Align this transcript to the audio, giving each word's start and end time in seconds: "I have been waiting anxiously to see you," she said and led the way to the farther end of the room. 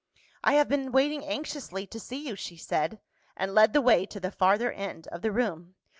"I 0.43 0.53
have 0.53 0.67
been 0.67 0.91
waiting 0.91 1.23
anxiously 1.23 1.85
to 1.85 1.99
see 1.99 2.27
you," 2.27 2.35
she 2.35 2.57
said 2.57 2.99
and 3.37 3.53
led 3.53 3.73
the 3.73 3.81
way 3.81 4.07
to 4.07 4.19
the 4.19 4.31
farther 4.31 4.71
end 4.71 5.05
of 5.09 5.21
the 5.21 5.31
room. 5.31 5.75